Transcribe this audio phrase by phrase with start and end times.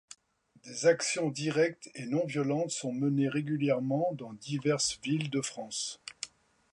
[0.63, 6.01] Des actions directes et non-violentes sont menées régulièrement dans diverses villes de France.